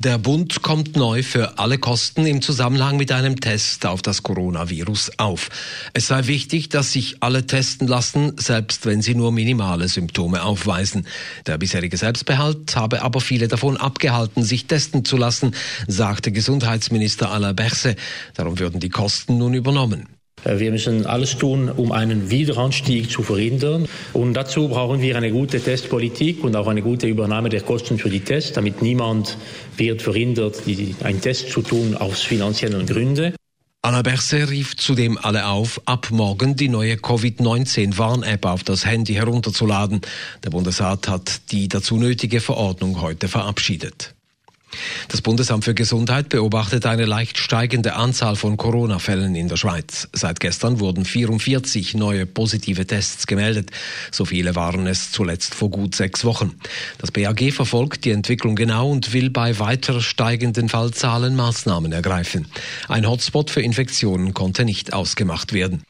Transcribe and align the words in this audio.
Der 0.00 0.16
Bund 0.16 0.62
kommt 0.62 0.96
neu 0.96 1.24
für 1.24 1.58
alle 1.58 1.76
Kosten 1.76 2.24
im 2.24 2.40
Zusammenhang 2.40 2.98
mit 2.98 3.10
einem 3.10 3.40
Test 3.40 3.84
auf 3.84 4.00
das 4.00 4.22
Coronavirus 4.22 5.18
auf. 5.18 5.48
Es 5.92 6.06
sei 6.06 6.28
wichtig, 6.28 6.68
dass 6.68 6.92
sich 6.92 7.16
alle 7.20 7.48
testen 7.48 7.88
lassen, 7.88 8.34
selbst 8.36 8.86
wenn 8.86 9.02
sie 9.02 9.16
nur 9.16 9.32
minimale 9.32 9.88
Symptome 9.88 10.44
aufweisen. 10.44 11.04
Der 11.48 11.58
bisherige 11.58 11.96
Selbstbehalt 11.96 12.76
habe 12.76 13.02
aber 13.02 13.20
viele 13.20 13.48
davon 13.48 13.76
abgehalten, 13.76 14.44
sich 14.44 14.66
testen 14.66 15.04
zu 15.04 15.16
lassen, 15.16 15.56
sagte 15.88 16.30
Gesundheitsminister 16.30 17.32
Alain 17.32 17.56
Berset. 17.56 17.98
Darum 18.34 18.60
würden 18.60 18.78
die 18.78 18.90
Kosten 18.90 19.38
nun 19.38 19.54
übernommen. 19.54 20.17
Äh, 20.44 20.58
wir 20.58 20.70
müssen 20.70 21.06
alles 21.06 21.36
tun, 21.36 21.70
um 21.70 21.92
einen 21.92 22.30
Wiederanstieg 22.30 23.10
zu 23.10 23.22
verhindern. 23.22 23.86
Und 24.12 24.34
dazu 24.34 24.68
brauchen 24.68 25.00
wir 25.00 25.16
eine 25.16 25.30
gute 25.30 25.60
Testpolitik 25.60 26.44
und 26.44 26.56
auch 26.56 26.66
eine 26.66 26.82
gute 26.82 27.06
Übernahme 27.06 27.48
der 27.48 27.60
Kosten 27.60 27.98
für 27.98 28.10
die 28.10 28.20
Tests, 28.20 28.52
damit 28.52 28.82
niemand 28.82 29.36
wird 29.76 30.02
verhindert, 30.02 30.62
einen 31.02 31.20
Test 31.20 31.50
zu 31.50 31.62
tun 31.62 31.96
aus 31.96 32.22
finanziellen 32.22 32.86
Gründen. 32.86 33.34
Anna 33.80 34.02
Berset 34.02 34.50
rief 34.50 34.76
zudem 34.76 35.16
alle 35.16 35.46
auf, 35.46 35.80
ab 35.84 36.08
morgen 36.10 36.56
die 36.56 36.68
neue 36.68 36.96
Covid-19-Warn-App 36.96 38.44
auf 38.44 38.64
das 38.64 38.84
Handy 38.84 39.14
herunterzuladen. 39.14 40.00
Der 40.44 40.50
Bundesrat 40.50 41.08
hat 41.08 41.52
die 41.52 41.68
dazu 41.68 41.96
nötige 41.96 42.40
Verordnung 42.40 43.00
heute 43.00 43.28
verabschiedet. 43.28 44.17
Das 45.08 45.22
Bundesamt 45.22 45.64
für 45.64 45.74
Gesundheit 45.74 46.28
beobachtet 46.28 46.86
eine 46.86 47.04
leicht 47.04 47.38
steigende 47.38 47.94
Anzahl 47.94 48.36
von 48.36 48.56
Corona-Fällen 48.56 49.34
in 49.34 49.48
der 49.48 49.56
Schweiz. 49.56 50.08
Seit 50.12 50.40
gestern 50.40 50.80
wurden 50.80 51.04
44 51.04 51.94
neue 51.94 52.26
positive 52.26 52.86
Tests 52.86 53.26
gemeldet. 53.26 53.70
So 54.10 54.24
viele 54.24 54.54
waren 54.54 54.86
es 54.86 55.12
zuletzt 55.12 55.54
vor 55.54 55.70
gut 55.70 55.94
sechs 55.94 56.24
Wochen. 56.24 56.54
Das 56.98 57.10
BAG 57.10 57.52
verfolgt 57.52 58.04
die 58.04 58.10
Entwicklung 58.10 58.54
genau 58.56 58.90
und 58.90 59.12
will 59.12 59.30
bei 59.30 59.58
weiter 59.58 60.00
steigenden 60.00 60.68
Fallzahlen 60.68 61.36
Maßnahmen 61.36 61.92
ergreifen. 61.92 62.46
Ein 62.88 63.08
Hotspot 63.08 63.50
für 63.50 63.62
Infektionen 63.62 64.34
konnte 64.34 64.64
nicht 64.64 64.92
ausgemacht 64.92 65.52
werden. 65.52 65.82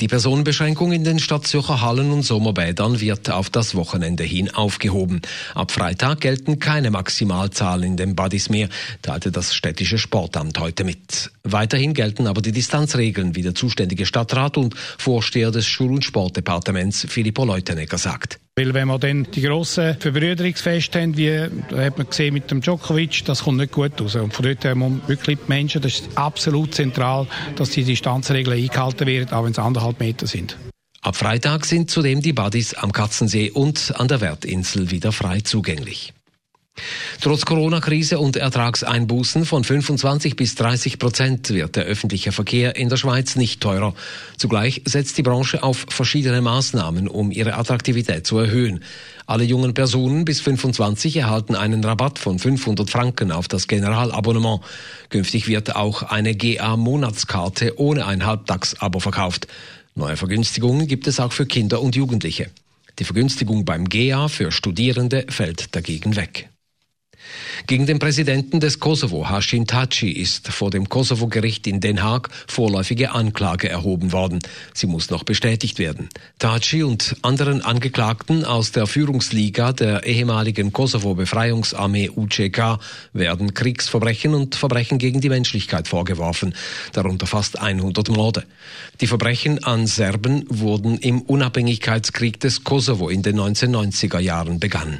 Die 0.00 0.08
Personenbeschränkung 0.08 0.92
in 0.92 1.04
den 1.04 1.18
Stadtzürcher 1.18 1.80
Hallen 1.80 2.10
und 2.12 2.22
Sommerbädern 2.22 3.00
wird 3.00 3.30
auf 3.30 3.50
das 3.50 3.74
Wochenende 3.74 4.24
hin 4.24 4.50
aufgehoben. 4.50 5.22
Ab 5.54 5.72
Freitag 5.72 6.20
gelten 6.20 6.58
keine 6.58 6.90
Maximalzahlen 6.90 7.84
in 7.84 7.96
den 7.96 8.14
Badis 8.14 8.50
mehr, 8.50 8.68
teilte 9.02 9.32
das 9.32 9.54
städtische 9.54 9.98
Sportamt 9.98 10.58
heute 10.58 10.84
mit. 10.84 11.30
Weiterhin 11.42 11.94
gelten 11.94 12.26
aber 12.26 12.42
die 12.42 12.52
Distanzregeln, 12.52 13.34
wie 13.36 13.42
der 13.42 13.54
zuständige 13.54 14.06
Stadtrat 14.06 14.56
und 14.56 14.74
Vorsteher 14.76 15.50
des 15.50 15.66
Schul- 15.66 15.92
und 15.92 16.04
Sportdepartements 16.04 17.06
Filippo 17.08 17.44
Leutenegger 17.44 17.98
sagt. 17.98 18.38
Weil 18.56 18.72
wenn 18.72 18.86
wir 18.86 19.00
dann 19.00 19.26
die 19.32 19.42
grossen 19.42 19.96
Verbrüderungsfeste 19.98 21.00
haben, 21.00 21.16
wie 21.16 21.40
hat 21.40 21.98
man 21.98 22.08
gesehen 22.08 22.34
mit 22.34 22.52
dem 22.52 22.60
Djokovic, 22.60 23.24
das 23.24 23.42
kommt 23.42 23.58
nicht 23.58 23.72
gut 23.72 24.00
raus. 24.00 24.14
Und 24.14 24.32
von 24.32 24.44
dort 24.44 24.64
haben 24.64 24.78
wir 24.78 25.08
wirklich 25.08 25.38
die 25.44 25.48
Menschen, 25.48 25.82
das 25.82 25.94
ist 25.94 26.16
absolut 26.16 26.72
zentral, 26.72 27.26
dass 27.56 27.70
die 27.70 27.82
Distanzregeln 27.82 28.56
eingehalten 28.56 29.08
werden, 29.08 29.32
auch 29.32 29.42
wenn 29.42 29.50
es 29.50 29.58
anderthalb 29.58 29.98
Meter 29.98 30.28
sind. 30.28 30.56
Ab 31.02 31.16
Freitag 31.16 31.64
sind 31.64 31.90
zudem 31.90 32.22
die 32.22 32.32
Buddies 32.32 32.74
am 32.74 32.92
Katzensee 32.92 33.50
und 33.50 33.92
an 33.96 34.06
der 34.06 34.20
Wertinsel 34.20 34.92
wieder 34.92 35.10
frei 35.10 35.40
zugänglich. 35.40 36.13
Trotz 37.24 37.46
Corona-Krise 37.46 38.18
und 38.18 38.36
Ertragseinbußen 38.36 39.46
von 39.46 39.64
25 39.64 40.36
bis 40.36 40.56
30 40.56 40.98
Prozent 40.98 41.48
wird 41.48 41.74
der 41.74 41.84
öffentliche 41.84 42.32
Verkehr 42.32 42.76
in 42.76 42.90
der 42.90 42.98
Schweiz 42.98 43.34
nicht 43.34 43.62
teurer. 43.62 43.94
Zugleich 44.36 44.82
setzt 44.84 45.16
die 45.16 45.22
Branche 45.22 45.62
auf 45.62 45.86
verschiedene 45.88 46.42
Maßnahmen, 46.42 47.08
um 47.08 47.30
ihre 47.30 47.54
Attraktivität 47.54 48.26
zu 48.26 48.36
erhöhen. 48.36 48.84
Alle 49.26 49.44
jungen 49.44 49.72
Personen 49.72 50.26
bis 50.26 50.42
25 50.42 51.16
erhalten 51.16 51.54
einen 51.54 51.82
Rabatt 51.82 52.18
von 52.18 52.38
500 52.38 52.90
Franken 52.90 53.32
auf 53.32 53.48
das 53.48 53.68
Generalabonnement. 53.68 54.60
Künftig 55.08 55.48
wird 55.48 55.76
auch 55.76 56.02
eine 56.02 56.34
GA-Monatskarte 56.34 57.80
ohne 57.80 58.04
ein 58.04 58.26
Halbtags-Abo 58.26 58.98
verkauft. 58.98 59.46
Neue 59.94 60.18
Vergünstigungen 60.18 60.86
gibt 60.88 61.06
es 61.06 61.20
auch 61.20 61.32
für 61.32 61.46
Kinder 61.46 61.80
und 61.80 61.96
Jugendliche. 61.96 62.50
Die 62.98 63.04
Vergünstigung 63.04 63.64
beim 63.64 63.88
GA 63.88 64.28
für 64.28 64.52
Studierende 64.52 65.24
fällt 65.30 65.74
dagegen 65.74 66.16
weg. 66.16 66.50
Gegen 67.66 67.86
den 67.86 67.98
Präsidenten 67.98 68.60
des 68.60 68.78
Kosovo, 68.78 69.28
Hashim 69.28 69.66
Taci, 69.66 70.10
ist 70.10 70.48
vor 70.48 70.70
dem 70.70 70.88
Kosovo-Gericht 70.88 71.66
in 71.66 71.80
Den 71.80 72.02
Haag 72.02 72.28
vorläufige 72.46 73.12
Anklage 73.12 73.68
erhoben 73.68 74.12
worden. 74.12 74.40
Sie 74.74 74.86
muss 74.86 75.10
noch 75.10 75.24
bestätigt 75.24 75.78
werden. 75.78 76.08
Taci 76.38 76.82
und 76.82 77.16
anderen 77.22 77.62
Angeklagten 77.62 78.44
aus 78.44 78.72
der 78.72 78.86
Führungsliga 78.86 79.72
der 79.72 80.04
ehemaligen 80.04 80.72
Kosovo-Befreiungsarmee 80.72 82.10
UCK 82.10 82.78
werden 83.12 83.54
Kriegsverbrechen 83.54 84.34
und 84.34 84.56
Verbrechen 84.56 84.98
gegen 84.98 85.20
die 85.20 85.30
Menschlichkeit 85.30 85.88
vorgeworfen, 85.88 86.54
darunter 86.92 87.26
fast 87.26 87.58
100 87.58 88.10
Morde. 88.10 88.44
Die 89.00 89.06
Verbrechen 89.06 89.64
an 89.64 89.86
Serben 89.86 90.44
wurden 90.48 90.98
im 90.98 91.22
Unabhängigkeitskrieg 91.22 92.40
des 92.40 92.64
Kosovo 92.64 93.08
in 93.08 93.22
den 93.22 93.38
1990er 93.40 94.18
Jahren 94.18 94.60
begangen. 94.60 94.98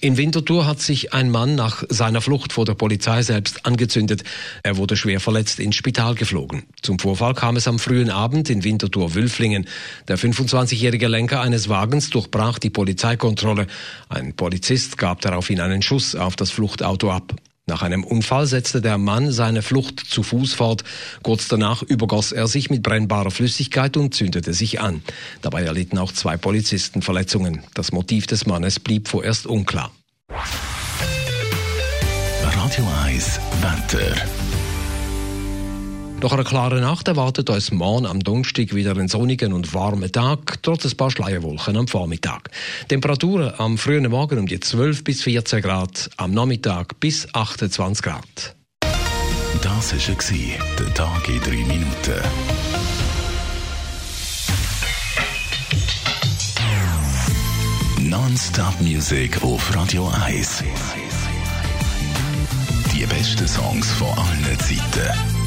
In 0.00 0.16
Winterthur 0.16 0.66
hat 0.66 0.80
sich 0.80 1.12
ein 1.12 1.30
Mann 1.30 1.54
nach 1.54 1.84
seiner 1.88 2.20
Flucht 2.20 2.52
vor 2.52 2.64
der 2.64 2.74
Polizei 2.74 3.22
selbst 3.22 3.66
angezündet. 3.66 4.24
Er 4.62 4.76
wurde 4.76 4.96
schwer 4.96 5.20
verletzt 5.20 5.60
ins 5.60 5.76
Spital 5.76 6.14
geflogen. 6.14 6.64
Zum 6.82 6.98
Vorfall 6.98 7.34
kam 7.34 7.56
es 7.56 7.68
am 7.68 7.78
frühen 7.78 8.10
Abend 8.10 8.50
in 8.50 8.64
Winterthur-Wülflingen. 8.64 9.66
Der 10.08 10.18
25-jährige 10.18 11.08
Lenker 11.08 11.40
eines 11.40 11.68
Wagens 11.68 12.10
durchbrach 12.10 12.58
die 12.58 12.70
Polizeikontrolle. 12.70 13.66
Ein 14.08 14.34
Polizist 14.34 14.98
gab 14.98 15.20
daraufhin 15.20 15.60
einen 15.60 15.82
Schuss 15.82 16.14
auf 16.14 16.36
das 16.36 16.50
Fluchtauto 16.50 17.10
ab. 17.10 17.34
Nach 17.66 17.80
einem 17.80 18.04
Unfall 18.04 18.46
setzte 18.46 18.82
der 18.82 18.98
Mann 18.98 19.32
seine 19.32 19.62
Flucht 19.62 20.00
zu 20.00 20.22
Fuß 20.22 20.52
fort. 20.52 20.84
Kurz 21.22 21.48
danach 21.48 21.82
übergoss 21.82 22.30
er 22.30 22.46
sich 22.46 22.68
mit 22.68 22.82
brennbarer 22.82 23.30
Flüssigkeit 23.30 23.96
und 23.96 24.14
zündete 24.14 24.52
sich 24.52 24.80
an. 24.80 25.02
Dabei 25.40 25.62
erlitten 25.62 25.96
auch 25.96 26.12
zwei 26.12 26.36
Polizisten 26.36 27.00
Verletzungen. 27.00 27.62
Das 27.72 27.90
Motiv 27.90 28.26
des 28.26 28.44
Mannes 28.44 28.80
blieb 28.80 29.08
vorerst 29.08 29.46
unklar. 29.46 29.90
Radio 32.42 32.86
1 33.02 33.40
Wetter. 33.62 34.14
Nach 36.24 36.32
einer 36.32 36.44
klaren 36.44 36.80
Nacht 36.80 37.06
erwartet 37.06 37.50
uns 37.50 37.70
morgen 37.70 38.06
am 38.06 38.18
Donnerstag 38.18 38.74
wieder 38.74 38.92
einen 38.92 39.08
sonnigen 39.08 39.52
und 39.52 39.74
warmen 39.74 40.10
Tag, 40.10 40.62
trotz 40.62 40.86
ein 40.86 40.96
paar 40.96 41.10
Schleierwolken 41.10 41.76
am 41.76 41.86
Vormittag. 41.86 42.48
Temperaturen 42.88 43.52
am 43.58 43.76
frühen 43.76 44.10
Morgen 44.10 44.38
um 44.38 44.46
die 44.46 44.58
12 44.58 45.04
bis 45.04 45.22
14 45.22 45.60
Grad, 45.60 46.08
am 46.16 46.30
Nachmittag 46.30 46.98
bis 46.98 47.28
28 47.34 48.02
Grad. 48.02 48.56
Das 49.60 49.92
war 49.92 50.64
der 50.78 50.94
Tag 50.94 51.28
in 51.28 51.40
drei 51.42 51.62
Minuten. 51.66 52.22
Non-Stop 58.00 58.80
Music 58.80 59.42
auf 59.42 59.76
Radio 59.76 60.10
1. 60.24 60.64
Die 62.94 63.04
besten 63.04 63.46
Songs 63.46 63.92
von 63.92 64.08
allen 64.08 64.58
Zeiten 64.58 65.33